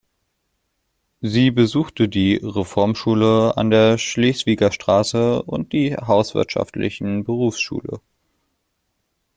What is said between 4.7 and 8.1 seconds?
Straße und die hauswirtschaftlichen Berufsschule.